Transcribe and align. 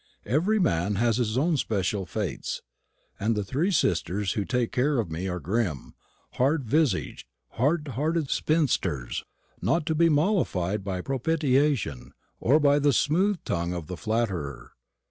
Every 0.25 0.57
man 0.57 0.95
has 0.95 1.17
his 1.17 1.37
own 1.37 1.53
especial 1.53 2.07
Fates; 2.07 2.63
and 3.19 3.35
the 3.35 3.43
three 3.43 3.69
sisters 3.69 4.31
who 4.33 4.45
take 4.45 4.71
care 4.71 4.97
of 4.97 5.11
me 5.11 5.27
are 5.27 5.39
grim, 5.39 5.93
hard 6.41 6.63
visaged, 6.65 7.27
harder 7.49 7.91
hearted 7.91 8.31
spinsters, 8.31 9.23
not 9.61 9.85
to 9.85 9.93
be 9.93 10.09
mollified 10.09 10.83
by 10.83 11.01
propitiation, 11.01 12.15
or 12.39 12.59
by 12.59 12.79
the 12.79 12.93
smooth 12.93 13.43
tongue 13.45 13.73
of 13.73 13.85
the 13.85 13.95
flatterer. 13.95 14.71